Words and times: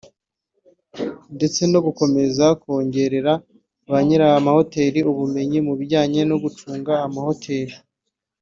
ndetse 1.35 1.61
no 1.71 1.79
gukomeza 1.85 2.45
kongerera 2.61 3.33
ba 3.89 3.97
nyiri 4.05 4.25
amahoteli 4.39 4.99
ubumenyi 5.11 5.59
mu 5.67 5.73
bijyanye 5.79 6.21
no 6.29 6.35
gucunga 6.43 6.93
amahoteli 7.07 7.75